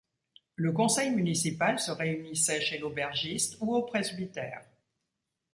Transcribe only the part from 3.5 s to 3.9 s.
ou au